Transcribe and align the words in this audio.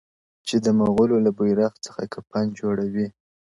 چي 0.47 0.55
د 0.65 0.67
مغولو 0.79 1.17
له 1.25 1.31
بیرغ 1.37 1.73
څخه 1.85 2.01
کفن 2.13 2.45
جوړوي- 2.59 3.07